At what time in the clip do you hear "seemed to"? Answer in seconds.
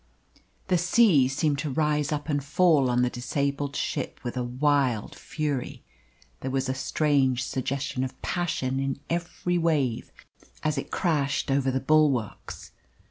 1.27-1.69